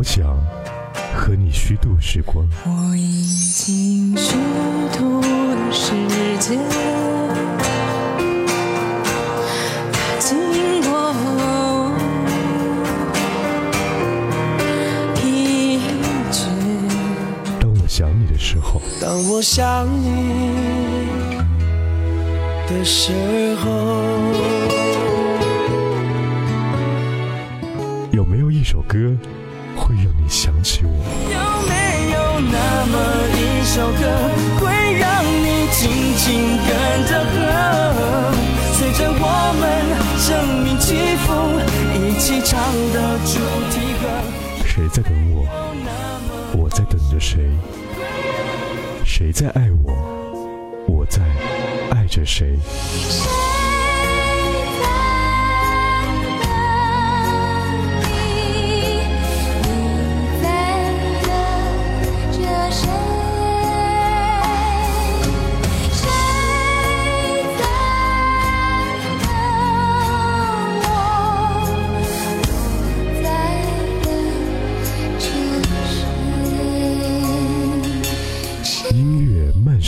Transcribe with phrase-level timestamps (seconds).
[0.00, 0.34] 我想
[1.14, 2.42] 和你虚度时光。
[2.64, 4.34] 我已经虚
[4.96, 5.92] 度了时
[6.38, 6.58] 间，
[9.92, 11.12] 它经过
[15.16, 15.78] 疲
[16.32, 16.48] 倦。
[17.60, 21.36] 当我想你的时候，当我想你
[22.66, 23.12] 的时
[23.56, 23.68] 候，
[28.12, 28.96] 有没有一首歌
[29.80, 30.90] 会让你想起我？
[31.32, 31.72] 有没
[32.12, 32.94] 有那么
[33.34, 34.02] 一首歌
[34.60, 35.80] 会让你紧
[36.16, 36.28] 紧
[36.68, 36.70] 跟
[37.08, 37.34] 着和，
[38.74, 39.24] 随着我
[39.58, 39.62] 们
[40.18, 40.28] 生
[40.62, 41.26] 命起伏，
[41.96, 42.60] 一起唱
[42.92, 43.32] 的主
[43.70, 44.04] 题歌？
[44.66, 45.36] 谁在等我？
[46.52, 47.50] 我在等着谁？
[49.04, 49.92] 谁在爱我？
[50.86, 51.22] 我在
[51.90, 52.58] 爱着谁？
[53.08, 53.39] 谁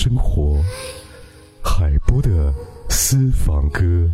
[0.00, 0.62] 生活
[1.60, 2.54] 海波的
[2.88, 4.08] 私房歌。